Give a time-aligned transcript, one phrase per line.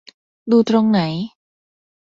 [0.51, 0.99] ดูตรงไหน?